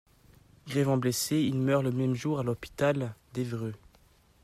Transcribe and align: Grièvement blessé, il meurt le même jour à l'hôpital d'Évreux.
Grièvement 0.67 0.97
blessé, 0.97 1.37
il 1.41 1.59
meurt 1.59 1.83
le 1.83 1.91
même 1.91 2.15
jour 2.15 2.39
à 2.39 2.43
l'hôpital 2.43 3.13
d'Évreux. 3.35 3.75